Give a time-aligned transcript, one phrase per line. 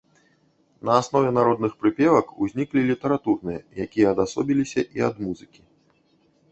[0.89, 5.61] На аснове народных прыпевак узніклі літаратурныя, якія адасобіліся і ад музыкі.